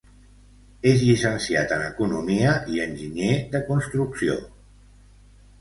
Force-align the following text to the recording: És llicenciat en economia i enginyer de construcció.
És 0.91 1.01
llicenciat 1.09 1.75
en 1.75 1.83
economia 1.89 2.55
i 2.77 2.83
enginyer 2.87 3.37
de 3.53 3.63
construcció. 3.71 4.43